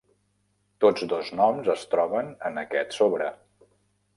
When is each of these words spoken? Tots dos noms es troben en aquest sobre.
Tots 0.85 1.03
dos 1.11 1.29
noms 1.41 1.69
es 1.75 1.83
troben 1.93 2.33
en 2.51 2.59
aquest 2.63 2.99
sobre. 3.03 3.29